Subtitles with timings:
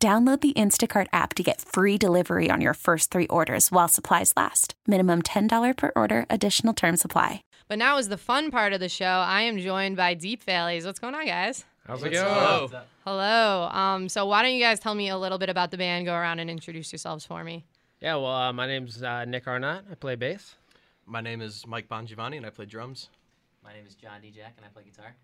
[0.00, 4.32] Download the Instacart app to get free delivery on your first three orders while supplies
[4.36, 4.74] last.
[4.86, 7.42] Minimum $10 per order, additional term supply.
[7.66, 9.04] But now is the fun part of the show.
[9.04, 10.86] I am joined by Deep Valleys.
[10.86, 11.64] What's going on, guys?
[11.84, 12.70] How's it going?
[13.04, 13.68] Hello.
[13.72, 16.06] Um, so why don't you guys tell me a little bit about the band?
[16.06, 17.64] Go around and introduce yourselves for me.
[18.00, 19.84] Yeah, well, uh, my name's uh, Nick Arnott.
[19.90, 20.54] I play bass.
[21.06, 23.08] My name is Mike Bongiovanni, and I play drums.
[23.64, 24.30] My name is John D.
[24.30, 25.16] Jack, and I play guitar.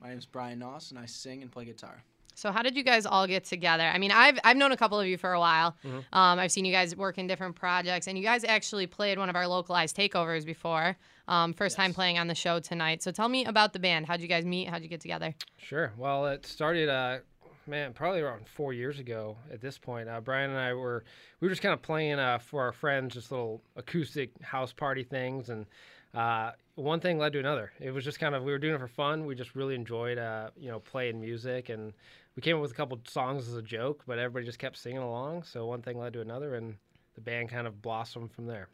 [0.00, 2.02] My name is Brian Noss, and I sing and play guitar.
[2.36, 3.82] So how did you guys all get together?
[3.82, 5.74] I mean, I've I've known a couple of you for a while.
[5.82, 5.96] Mm-hmm.
[6.12, 9.30] Um, I've seen you guys work in different projects, and you guys actually played one
[9.30, 10.98] of our localized takeovers before.
[11.28, 13.02] Um, first time playing on the show tonight.
[13.02, 14.06] So tell me about the band.
[14.06, 14.68] How'd you guys meet?
[14.68, 15.34] How'd you get together?
[15.56, 15.92] Sure.
[15.96, 17.18] Well, it started, uh,
[17.66, 20.08] man, probably around four years ago at this point.
[20.08, 21.04] Uh, Brian and I were,
[21.40, 25.02] we were just kind of playing uh, for our friends, just little acoustic house party
[25.02, 25.48] things.
[25.48, 25.66] And
[26.14, 27.72] uh, one thing led to another.
[27.80, 29.26] It was just kind of, we were doing it for fun.
[29.26, 31.70] We just really enjoyed, uh, you know, playing music.
[31.70, 31.92] And
[32.36, 34.98] we came up with a couple songs as a joke, but everybody just kept singing
[34.98, 35.44] along.
[35.44, 36.76] So one thing led to another, and
[37.14, 38.68] the band kind of blossomed from there.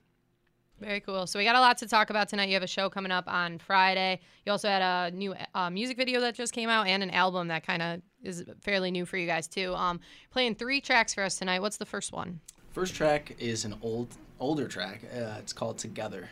[0.81, 1.29] Very cool.
[1.29, 2.49] So we got a lot to talk about tonight.
[2.49, 4.19] You have a show coming up on Friday.
[4.45, 7.47] You also had a new uh, music video that just came out and an album
[7.49, 9.75] that kind of is fairly new for you guys too.
[9.75, 10.01] Um,
[10.31, 11.61] playing three tracks for us tonight.
[11.61, 12.41] What's the first one?
[12.73, 14.09] First track is an old,
[14.41, 15.03] older track.
[15.15, 16.31] Uh, it's called Together.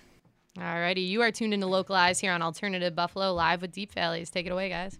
[0.59, 4.31] Alrighty, you are tuned into Localized here on Alternative Buffalo live with Deep Valleys.
[4.31, 4.98] Take it away, guys.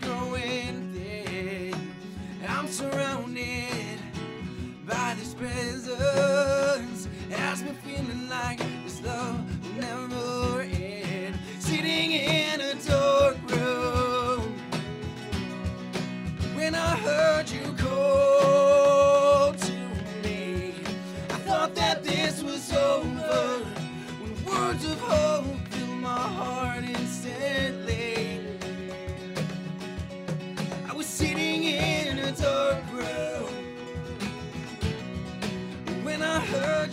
[0.00, 1.74] Growing thin.
[2.46, 4.00] I'm surrounded
[4.86, 5.88] by this presence,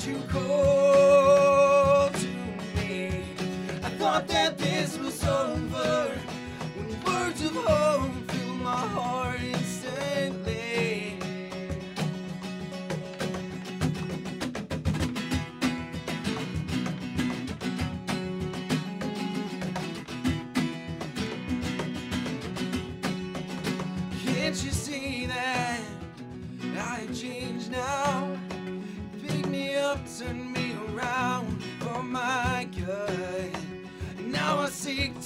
[0.07, 2.28] you call to
[2.75, 3.23] me.
[3.84, 6.12] I thought that this was over.
[6.75, 8.11] When words of hope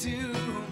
[0.05, 0.63] to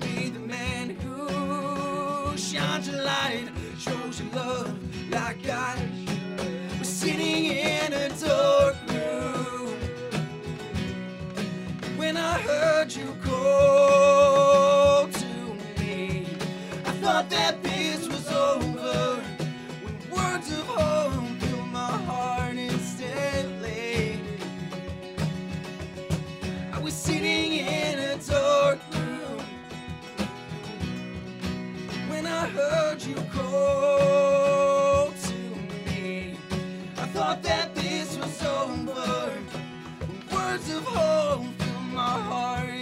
[0.00, 3.46] be the man who shines your light,
[3.78, 5.67] shows your love like I
[41.36, 41.44] fill
[41.92, 42.77] my heart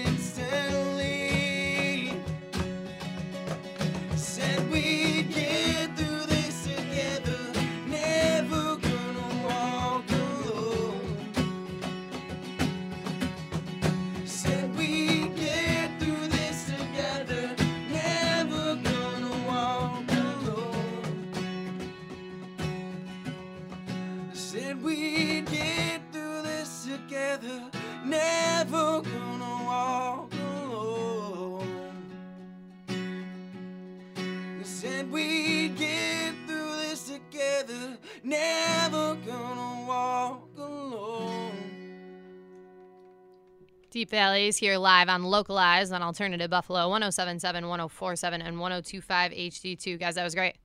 [43.96, 49.98] Deep Valleys here live on Localized on Alternative Buffalo 1077, 1047, and 1025 HD2.
[49.98, 50.56] Guys, that was great.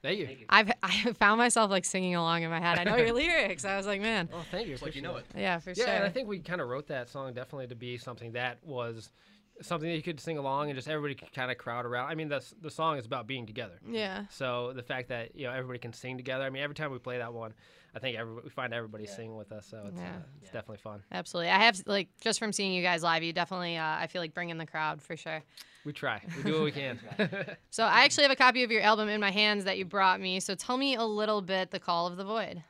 [0.00, 0.28] Thank you.
[0.48, 2.78] I've I found myself like singing along in my head.
[2.78, 3.66] I know your lyrics.
[3.66, 4.72] I was like, man, Oh, thank you.
[4.72, 5.26] It's like you know it.
[5.34, 5.40] it.
[5.40, 5.88] yeah, for Yeah, sure.
[5.96, 9.10] and I think we kind of wrote that song definitely to be something that was
[9.60, 12.08] something that you could sing along and just everybody could kind of crowd around.
[12.10, 13.78] I mean, the the song is about being together.
[13.88, 14.24] yeah.
[14.30, 16.44] So the fact that you know everybody can sing together.
[16.44, 17.54] I mean, every time we play that one,
[17.94, 19.66] I think every, we find everybody singing with us.
[19.70, 20.08] So it's Yeah.
[20.08, 21.02] uh, it's definitely fun.
[21.12, 21.50] Absolutely.
[21.50, 24.34] I have like just from seeing you guys live, you definitely uh, I feel like
[24.34, 25.42] bring in the crowd for sure.
[25.84, 26.20] We try.
[26.36, 26.98] We do what we can.
[27.70, 30.20] So I actually have a copy of your album in my hands that you brought
[30.20, 30.40] me.
[30.40, 32.62] So tell me a little bit the Call of the Void.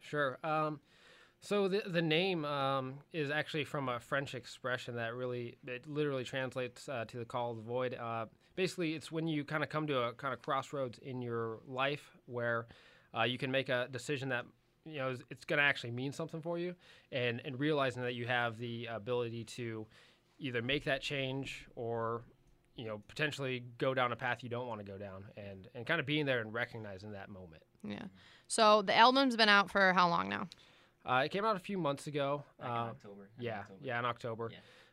[0.00, 0.38] Sure.
[0.42, 0.80] Um,
[1.44, 6.24] so the the name um, is actually from a French expression that really it literally
[6.24, 7.94] translates uh, to the call of the void.
[7.94, 8.26] Uh,
[8.56, 12.16] basically, it's when you kind of come to a kind of crossroads in your life
[12.24, 12.66] where
[13.16, 14.46] uh, you can make a decision that
[14.86, 16.74] you know it's going to actually mean something for you,
[17.12, 19.86] and and realizing that you have the ability to
[20.38, 22.22] either make that change or
[22.74, 25.84] you know potentially go down a path you don't want to go down, and and
[25.84, 27.62] kind of being there and recognizing that moment.
[27.86, 28.04] Yeah.
[28.48, 30.48] So the album's been out for how long now?
[31.04, 32.44] Uh, it came out a few months ago.
[32.58, 33.28] Back in Uh, October.
[33.38, 33.78] I Yeah, October.
[33.82, 34.50] yeah, in October.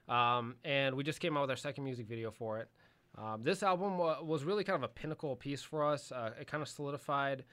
[0.09, 2.69] Um, and we just came out with our second music video for it.
[3.17, 6.11] Um, this album wa was really kind of a pinnacle piece for us.
[6.11, 7.43] Uh, it kind of solidified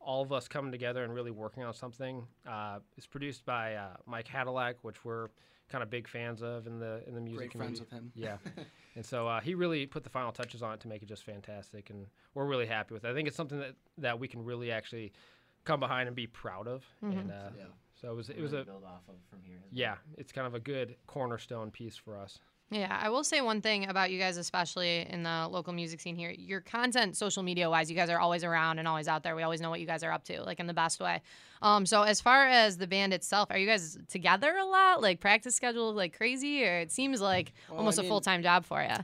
[0.00, 2.26] all of us coming together and really working on something.
[2.46, 5.28] Uh, it's produced by uh, Mike Hadalac, which we're
[5.68, 8.12] kind of big fans of in the in the music Great friends community.
[8.14, 8.38] with him.
[8.56, 8.64] Yeah,
[8.96, 11.24] and so uh, he really put the final touches on it to make it just
[11.24, 13.10] fantastic, and we're really happy with it.
[13.10, 15.12] I think it's something that, that we can really actually
[15.64, 16.84] come behind and be proud of.
[17.02, 17.64] And uh, Yeah.
[18.00, 19.56] So it was it was a build off of from here.
[19.56, 19.70] as well.
[19.72, 22.38] yeah, it's kind of a good cornerstone piece for us.
[22.70, 26.16] Yeah, I will say one thing about you guys, especially in the local music scene
[26.16, 26.34] here.
[26.36, 29.34] Your content, social media wise, you guys are always around and always out there.
[29.34, 31.22] We always know what you guys are up to, like in the best way.
[31.62, 35.00] Um, so as far as the band itself, are you guys together a lot?
[35.00, 38.42] Like practice schedule like crazy, or it seems like Well, I almost a full time
[38.42, 38.96] job for you?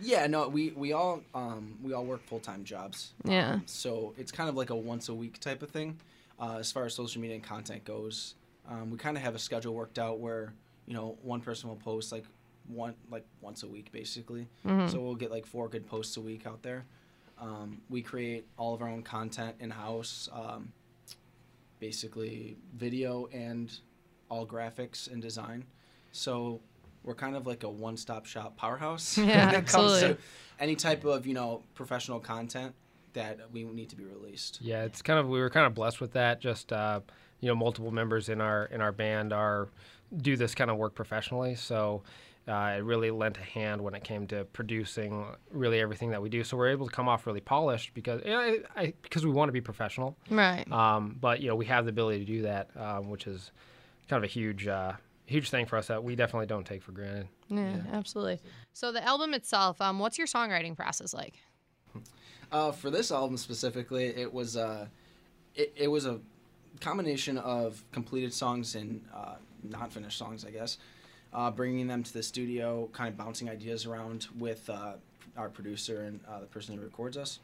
[0.00, 3.12] Yeah, no, we we all um, we all work full time jobs.
[3.24, 3.52] Yeah.
[3.54, 6.00] Um, so it's kind of like a once a week type of thing,
[6.40, 8.34] uh, as far as social media and content goes.
[8.68, 10.52] Um, we kind of have a schedule worked out where
[10.86, 12.24] you know one person will post like
[12.66, 14.46] one like once a week basically.
[14.88, 16.84] So we'll get like four good posts a week out there.
[17.38, 20.72] Um, we create all of our own content in house, um,
[21.80, 23.76] basically video and
[24.30, 25.64] all graphics and design.
[26.12, 26.60] So
[27.02, 30.14] we're kind of like a one stop shop powerhouse Yeah, when it comes absolutely.
[30.14, 30.20] to
[30.60, 32.74] any type of you know professional content
[33.14, 34.60] that we need to be released.
[34.60, 36.40] Yeah, it's kind of we were kind of blessed with that.
[36.40, 37.00] Just uh,
[37.40, 39.68] you know, multiple members in our in our band are
[40.16, 42.02] do this kind of work professionally, so
[42.46, 46.28] uh, it really lent a hand when it came to producing really everything that we
[46.28, 46.44] do.
[46.44, 49.32] So we're able to come off really polished because you know, I, I, because we
[49.32, 50.16] want to be professional.
[50.30, 50.70] Right.
[50.70, 53.50] Um, but you know, we have the ability to do that, um, which is
[54.08, 54.92] kind of a huge uh,
[55.26, 57.28] huge thing for us that we definitely don't take for granted.
[57.48, 58.40] Yeah, absolutely.
[58.72, 61.38] So the album itself, um, what's your songwriting process like?
[62.52, 64.86] Uh, for this album specifically, it was uh,
[65.54, 66.20] it, it was a
[66.80, 70.78] combination of completed songs and uh, not finished songs, I guess.
[71.32, 74.92] Uh, bringing them to the studio, kind of bouncing ideas around with uh,
[75.36, 77.40] our producer and uh, the person who records us.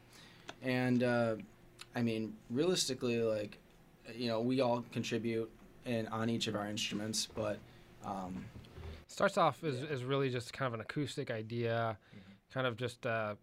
[0.61, 1.35] And uh,
[1.95, 3.57] I mean, realistically, like
[4.15, 5.49] you know, we all contribute
[5.85, 7.57] in on each of our instruments, but
[8.05, 8.45] um,
[9.07, 11.97] starts off as, as really just kind of an acoustic idea,
[12.53, 13.35] kind of just uh,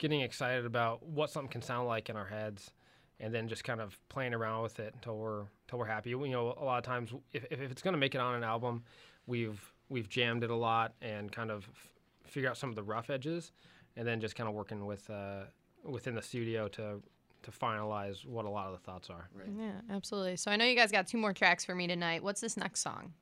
[0.00, 2.72] getting excited about what something can sound like in our heads,
[3.20, 6.10] and then just kind of playing around with it until we're until we're happy.
[6.10, 8.42] You know, a lot of times if, if it's going to make it on an
[8.42, 8.82] album,
[9.26, 11.90] we've we've jammed it a lot and kind of f-
[12.26, 13.52] figure out some of the rough edges,
[13.96, 15.42] and then just kind of working with uh,
[15.84, 17.00] within the studio to
[17.42, 19.28] to finalize what a lot of the thoughts are.
[19.58, 20.36] Yeah, absolutely.
[20.36, 22.22] So I know you guys got two more tracks for me tonight.
[22.24, 23.12] What's this next song?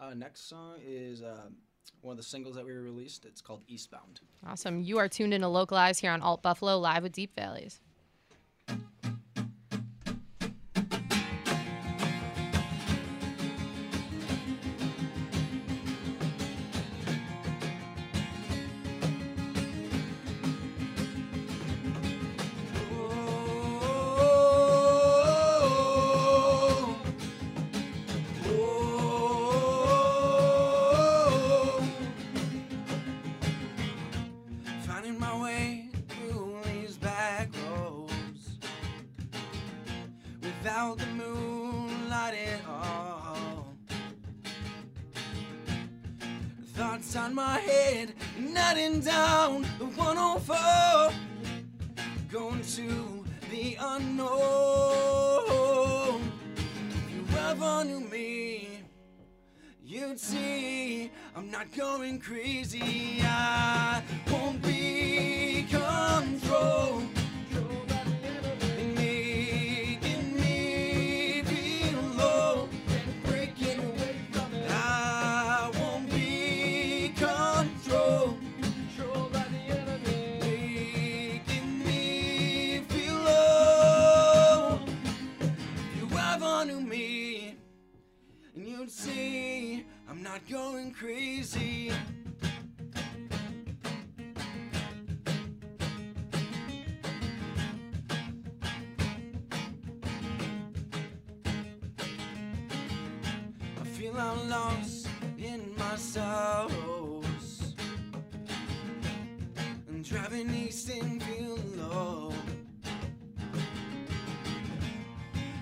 [0.00, 1.48] uh, next song is uh,
[2.02, 3.24] one of the singles that we released.
[3.24, 4.20] It's called Eastbound.
[4.46, 4.82] Awesome.
[4.82, 7.80] You are tuned in to Localized here on Alt Buffalo live with Deep Valleys.
[48.72, 51.12] Nodding down the 104
[52.30, 54.32] going to the unknown.
[56.56, 58.80] If you ever knew me,
[59.84, 63.20] you'd see I'm not going crazy.
[63.20, 67.21] I won't be controlled.
[90.32, 91.92] Not going crazy.
[103.78, 107.74] I feel I'm lost in my sorrows.
[109.88, 112.32] And driving east and feeling low.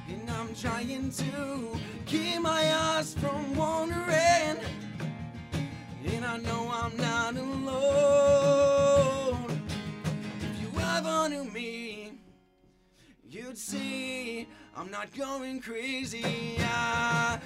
[0.09, 4.00] And I'm trying to keep my eyes from wandering.
[14.81, 16.57] I'm not going crazy.
[16.61, 17.39] I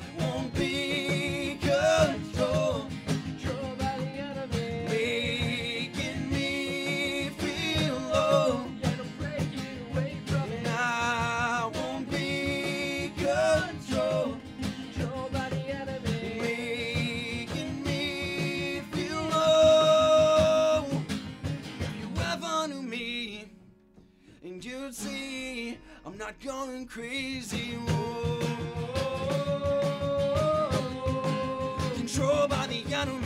[26.25, 27.77] not going crazy.
[27.87, 28.41] Whoa.
[31.97, 33.24] Controlled by the enemy.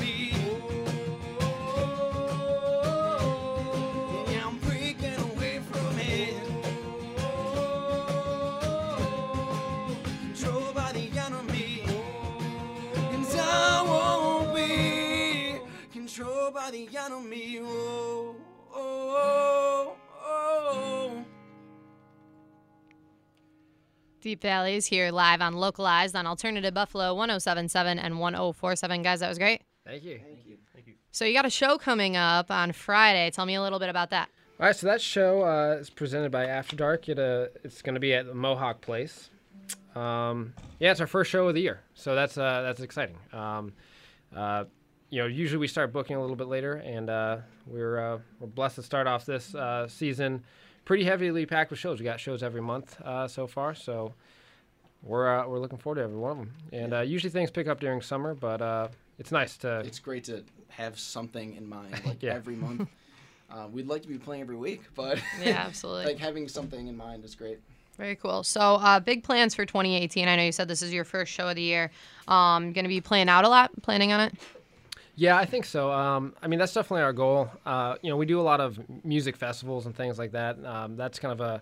[24.21, 29.03] Deep Valleys here live on Localized on Alternative Buffalo 1077 and 1047.
[29.03, 29.63] Guys, that was great.
[29.87, 30.19] Thank you.
[30.19, 30.57] Thank you.
[30.75, 30.95] Thank you.
[31.13, 33.31] So you got a show coming up on Friday.
[33.31, 34.29] Tell me a little bit about that.
[34.61, 37.09] All right, so that show uh, is presented by After Dark.
[37.09, 39.31] It, uh, it's going to be at the Mohawk Place.
[39.95, 43.17] Um, yeah, it's our first show of the year, so that's uh, that's exciting.
[43.33, 43.73] Um,
[44.35, 44.65] uh,
[45.11, 48.49] you know, usually we start booking a little bit later, and uh, we're uh, we're
[48.49, 50.43] blessed to start off this uh, season
[50.89, 51.99] pretty heavily packed with shows.
[52.01, 54.15] We got shows every month uh, so far, so
[55.03, 56.53] we're uh, we're looking forward to every one of them.
[56.73, 60.25] And uh, usually things pick up during summer, but uh, it's nice to It's great
[60.25, 62.35] to have something in mind, like Yeah.
[62.35, 62.89] every month.
[63.51, 66.05] Uh, we'd like to be playing every week, but Yeah, absolutely.
[66.05, 67.59] like having something in mind is great.
[67.97, 68.43] Very cool.
[68.45, 70.29] So, uh, big plans for 2018.
[70.29, 71.91] I know you said this is your first show of the year.
[72.29, 73.71] Um, going to be playing out a lot.
[73.81, 74.35] Planning on it.
[75.19, 75.91] Yeah, I think so.
[75.91, 77.51] Um, I mean, that's definitely our goal.
[77.67, 80.65] Uh, you know, we do a lot of music festivals and things like that.
[80.65, 81.61] Um, that's kind of a,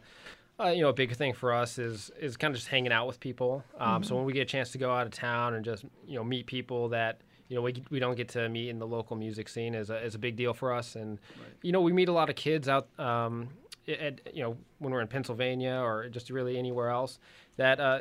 [0.62, 3.06] uh, you know, a big thing for us is is kind of just hanging out
[3.06, 3.64] with people.
[3.78, 6.16] Um, So when we get a chance to go out of town and just you
[6.16, 9.16] know meet people that you know we, we don't get to meet in the local
[9.16, 10.94] music scene is a, is a big deal for us.
[10.94, 11.18] And
[11.62, 12.88] you know, we meet a lot of kids out.
[13.00, 13.48] Um,
[13.88, 17.18] at, you know, when we're in Pennsylvania or just really anywhere else,
[17.56, 18.00] that uh,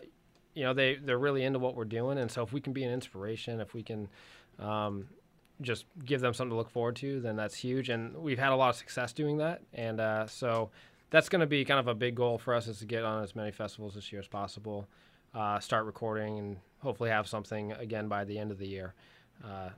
[0.54, 2.18] you know they they're really into what we're doing.
[2.18, 4.10] And so if we can be an inspiration, if we can.
[4.60, 5.08] Um,
[5.62, 7.90] just give them something to look forward to, then that's huge.
[7.90, 9.62] And we've had a lot of success doing that.
[9.74, 10.70] And uh, so
[11.10, 13.24] that's going to be kind of a big goal for us is to get on
[13.24, 14.88] as many festivals this year as possible,
[15.34, 18.94] uh, start recording, and hopefully have something again by the end of the year
[19.44, 19.70] uh,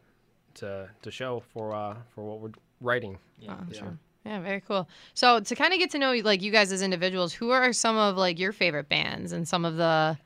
[0.56, 3.18] to to show for uh, for what we're writing
[3.68, 3.98] this year.
[4.26, 4.90] Yeah, very cool.
[5.14, 7.96] So to kind of get to know like you guys as individuals, who are some
[7.96, 10.18] of like your favorite bands and some of the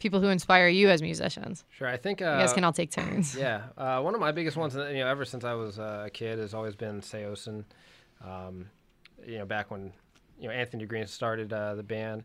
[0.00, 1.64] people who inspire you as musicians?
[1.70, 3.36] Sure, I think You uh, guys can all take turns.
[3.38, 6.10] Yeah, uh, one of my biggest ones, you know, ever since I was uh, a
[6.10, 7.64] kid, has always been Saosin.
[8.24, 8.68] Um,
[9.24, 9.92] you know, back when
[10.40, 12.24] you know Anthony Green started uh, the band,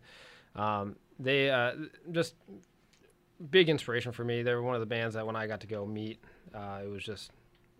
[0.55, 1.73] um, they uh,
[2.11, 2.33] just
[3.51, 4.41] big inspiration for me.
[4.41, 6.19] They were one of the bands that when I got to go meet,
[6.53, 7.31] uh, it was just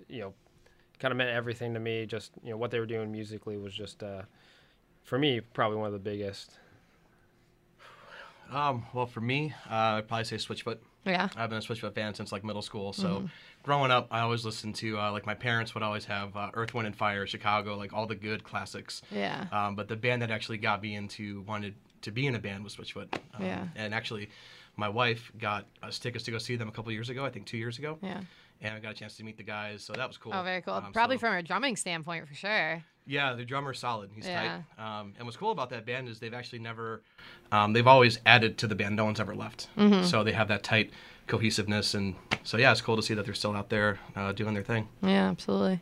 [0.08, 0.34] you know
[1.00, 2.06] kind of meant everything to me.
[2.06, 4.24] Just you know what they were doing musically was just uh,
[5.04, 6.58] for me probably one of the biggest.
[8.52, 10.78] Um, well, for me, uh, I'd probably say Switchfoot.
[11.06, 11.30] Yeah.
[11.36, 12.92] I've been a Switchfoot fan since like middle school.
[12.94, 13.30] So
[13.64, 16.74] growing up, I always listened to uh, like my parents would always have uh, Earth,
[16.74, 19.02] Wind and Fire, Chicago, like all the good classics.
[19.12, 19.46] Yeah.
[19.52, 22.64] Um, but the band that actually got me into wanted to be in a band
[22.64, 23.14] was Switchfoot.
[23.36, 23.68] Um, Yeah.
[23.76, 24.30] And actually,
[24.78, 27.24] my wife got us tickets to go see them a couple years ago.
[27.26, 27.98] I think two years ago.
[28.02, 28.22] Yeah.
[28.62, 30.34] And I got a chance to meet the guys, so that was cool.
[30.34, 30.74] Oh, very cool.
[30.76, 32.84] Um, Probably so- from a drumming standpoint for sure.
[33.08, 34.10] Yeah, the drummer's solid.
[34.14, 34.62] He's Yeah.
[34.78, 34.84] tight.
[34.84, 37.04] Um, and what's cool about that band is they've actually never,
[37.52, 38.96] um, they've always added to the band.
[38.96, 39.68] No one's ever left.
[39.78, 40.04] Mm-hmm.
[40.06, 40.92] So they have that tight
[41.28, 44.54] cohesiveness, and so yeah, it's cool to see that they're still out there uh, doing
[44.54, 44.88] their thing.
[45.02, 45.82] Yeah, absolutely.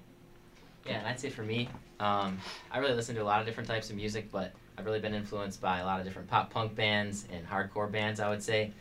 [0.86, 2.38] Yeah, and I'd say for me, um,
[2.72, 5.14] I really listen to a lot of different types of music, but I've really been
[5.14, 8.20] influenced by a lot of different pop punk bands and hardcore bands.
[8.20, 8.72] I would say,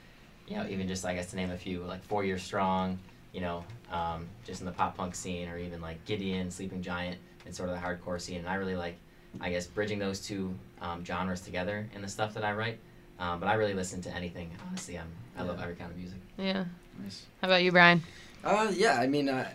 [0.49, 2.99] you know, even just I guess to name a few, like Four Year Strong,
[3.33, 7.19] you know, um, just in the pop punk scene, or even like Gideon, Sleeping Giant,
[7.45, 8.39] and sort of the hardcore scene.
[8.39, 8.97] And I really like,
[9.41, 12.79] I guess, bridging those two um, genres together in the stuff that I write.
[13.19, 14.51] Um, but I really listen to anything.
[14.69, 16.19] Honestly, I'm, I love every kind of music.
[16.37, 16.65] Yeah.
[17.03, 17.27] Nice.
[17.41, 18.03] How about you, Brian?
[18.45, 19.49] Uh, yeah, I mean, uh,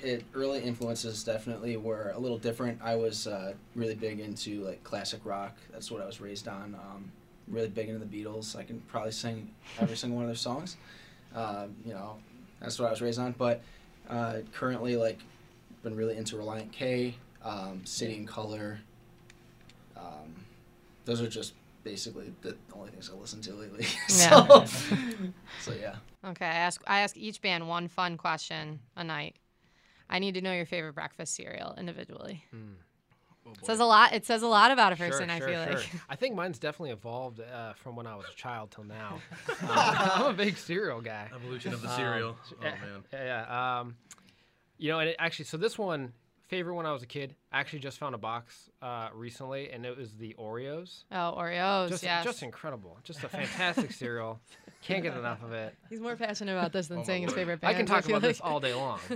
[0.00, 2.78] it early influences definitely were a little different.
[2.82, 5.56] I was uh, really big into like classic rock.
[5.72, 6.74] That's what I was raised on.
[6.74, 7.10] Um,
[7.48, 8.56] really big into the Beatles.
[8.56, 10.76] I can probably sing every single one of their songs.
[11.34, 12.16] Um, you know,
[12.60, 13.34] that's what I was raised on.
[13.36, 13.62] But
[14.08, 15.18] uh, currently, like,
[15.82, 18.80] been really into Relient K, um, City and Colour.
[19.96, 20.34] Um,
[21.04, 23.84] those are just basically the only things I listen to lately.
[24.08, 24.64] so,
[25.60, 25.96] so yeah.
[26.26, 29.36] Okay, I ask I ask each band one fun question a night.
[30.08, 32.44] I need to know your favorite breakfast cereal individually.
[33.46, 34.12] Oh, It says a lot.
[34.14, 35.28] It says a lot about a Sure, person.
[35.30, 35.90] I sure, feel like.
[36.08, 39.20] I think mine's definitely evolved uh, from when I was a child till now.
[39.66, 41.28] Uh, I'm a big cereal guy.
[41.34, 42.36] Evolution of the Um, cereal.
[42.52, 43.04] oh yeah, man.
[43.12, 43.78] Yeah, yeah.
[43.80, 43.96] Um,
[44.78, 46.12] you know, and it actually, so this one,
[46.48, 49.84] favorite when I was a kid, I actually just found a box uh, recently, and
[49.86, 51.04] it was the Oreos.
[51.10, 51.88] Oh, Oreos.
[51.88, 52.24] Just, yes.
[52.24, 52.98] just incredible.
[53.02, 54.40] Just a fantastic cereal.
[54.82, 55.74] Can't get enough of it.
[55.88, 57.38] He's more passionate about this than Oh, saying his lord.
[57.38, 58.98] favorite I can talk feel about this all day long.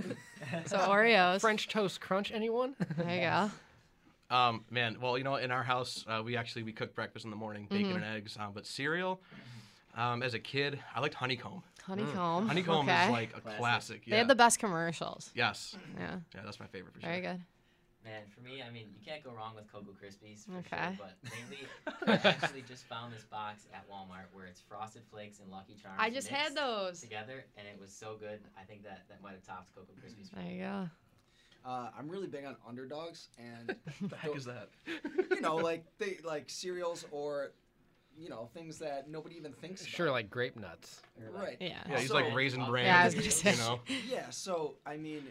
[0.65, 1.41] So Oreos.
[1.41, 2.73] French toast crunch, anyone?
[2.97, 4.35] There you go.
[4.35, 7.31] Um, man, well, you know, in our house, uh, we actually we cook breakfast in
[7.31, 7.95] the morning, bacon Mm-hmm.
[8.03, 8.37] and eggs.
[8.39, 9.21] Um, but cereal,
[9.97, 11.61] um, as a kid, I liked honeycomb.
[11.89, 12.47] Honeycomb.
[12.47, 13.05] Honeycomb okay.
[13.05, 13.59] is like a Classic.
[13.59, 14.05] classic.
[14.05, 14.17] They Yeah.
[14.19, 15.31] had the best commercials.
[15.35, 15.75] yes.
[15.97, 16.19] Yeah.
[16.35, 17.09] Yeah, that's my favorite for sure.
[17.09, 17.41] Very good.
[18.05, 20.45] Man, for me, I mean, you can't go wrong with Cocoa Krispies.
[20.45, 20.95] For Okay.
[20.95, 21.67] Sure, but lately,
[22.25, 25.97] I actually just found this box at Walmart where it's Frosted Flakes and Lucky Charms.
[25.99, 27.01] I just had mixed those.
[27.01, 28.39] together, and it was so good.
[28.57, 30.29] I think that that might have topped Cocoa Krispies.
[30.29, 30.55] for There me.
[30.59, 30.89] you go.
[31.65, 34.69] Uh, I'm really big on underdogs, and What the heck is that?
[35.29, 37.51] you know, like they like cereals or
[38.19, 39.85] you know things that nobody even thinks.
[39.85, 41.01] Sure, like grape nuts.
[41.31, 41.57] Right.
[41.59, 41.77] Yeah.
[41.89, 42.85] Yeah, he's So- like raisin bran.
[42.85, 43.01] Yeah, bran.
[43.01, 43.51] I was gonna say.
[43.51, 43.79] You know.
[44.09, 44.29] Yeah.
[44.29, 45.23] So I mean,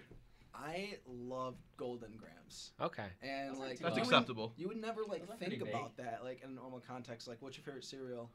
[0.54, 3.04] I love Golden Grahams, Okay.
[3.22, 3.94] and Those aren't like That's you bad.
[3.94, 4.52] would- acceptable.
[4.56, 5.68] You would never like Those think pretty big.
[5.74, 7.28] about that like in a normal context.
[7.28, 8.30] Like, what's your favorite cereal?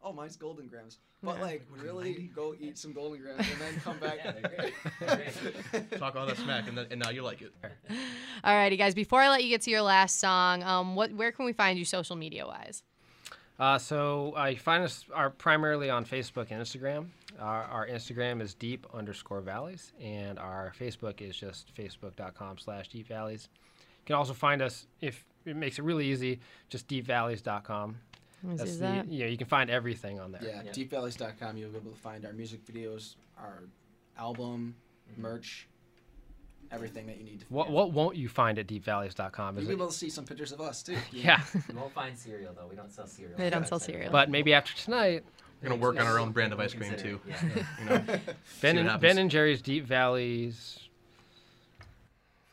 [0.00, 0.98] Oh, mine's Golden Grahams.
[1.24, 1.42] But Yeah.
[1.42, 4.18] like, really go eat some Golden Grahams and then come back.
[4.24, 4.74] Yeah, they're great.
[5.00, 5.32] They're
[5.72, 5.90] great.
[5.98, 7.52] Talk all that smack, and, then, and now you like it.
[8.44, 8.94] Alrighty, guys.
[8.94, 11.76] Before I let you get to your last song, um, what where can we find
[11.80, 12.84] you social media wise?
[13.58, 17.06] Uh, so uh, you find us are primarily on Facebook and Instagram.
[17.40, 23.08] Our, our Instagram is deep underscore valleys, and our Facebook is just facebook.com slash deep
[23.08, 23.48] valleys.
[23.76, 27.96] You can also find us if it makes it really easy, just deepvalleys.com.
[28.44, 29.08] Let me That's the, that?
[29.10, 30.42] you you can find everything on there.
[30.44, 30.70] Yeah, Yeah.
[30.70, 31.56] deepvalleys.com.
[31.56, 33.64] You'll be able to find our music videos, our
[34.16, 34.76] album,
[35.16, 35.66] merch,
[36.72, 37.46] everything that you need to.
[37.48, 39.58] What what won't you find at deepvalleys.com?
[39.58, 40.96] You'll be able to see some pictures of us too.
[41.12, 42.66] Yeah, You won't find cereal though.
[42.68, 43.36] We don't sell cereal.
[43.36, 43.86] They don't sell our website.
[43.86, 44.12] cereal.
[44.12, 45.24] but maybe after tonight,
[45.62, 47.20] We're gonna work on our own brand of ice cream too.
[47.26, 47.36] Yeah.
[47.80, 48.04] You know.
[48.60, 50.87] Ben and, ben and Jerry's Deep Valleys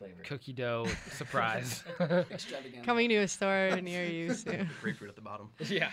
[0.05, 0.23] Flavor.
[0.23, 1.83] cookie dough surprise.
[1.99, 2.85] Extravaganza.
[2.85, 4.69] Coming to a store near you soon.
[4.81, 5.49] Grapefruit at the bottom.
[5.67, 5.89] yeah.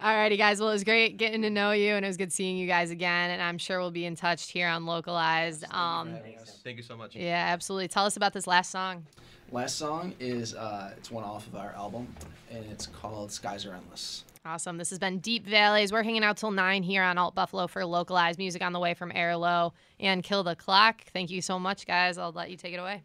[0.00, 0.60] Alrighty, guys.
[0.60, 2.90] Well, it was great getting to know you, and it was good seeing you guys
[2.90, 3.30] again.
[3.30, 5.64] And I'm sure we'll be in touch here on Localized.
[5.72, 6.38] Um, having.
[6.62, 7.16] Thank you so much.
[7.16, 7.88] yeah, absolutely.
[7.88, 9.06] Tell us about this last song.
[9.52, 12.08] Last song is uh, it's one off of our album,
[12.50, 14.76] and it's called "Skies Are Endless." Awesome.
[14.76, 15.90] This has been Deep Valleys.
[15.90, 18.92] We're hanging out till 9 here on Alt Buffalo for localized music on the way
[18.92, 21.02] from Air Low and Kill the Clock.
[21.14, 22.18] Thank you so much, guys.
[22.18, 23.04] I'll let you take it away.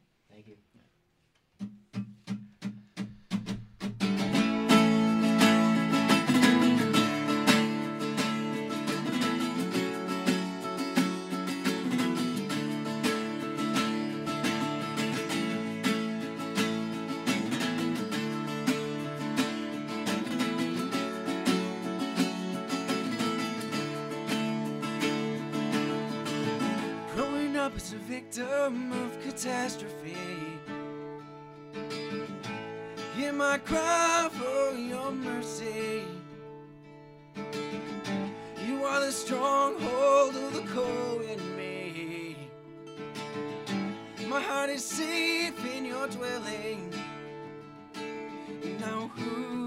[28.20, 30.18] Victim of catastrophe.
[33.16, 36.04] Hear my cry for your mercy.
[38.68, 42.36] You are the stronghold of the core in me.
[44.28, 46.94] My heart is safe in your dwelling.
[48.82, 49.59] Now who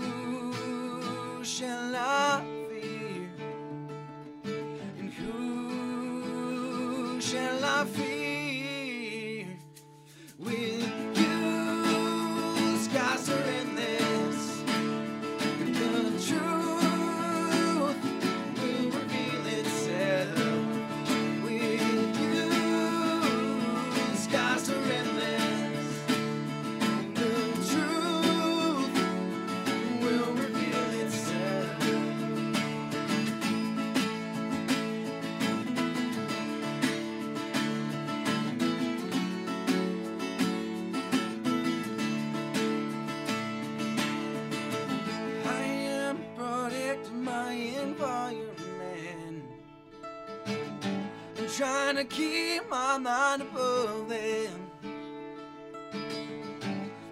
[52.03, 54.71] to keep my mind above them.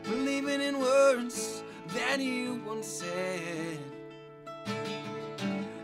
[0.02, 1.62] Believing in words
[1.94, 3.78] that you once said.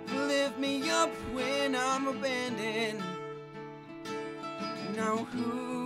[0.09, 3.03] Lift me up when I'm abandoned.
[4.97, 5.86] Now who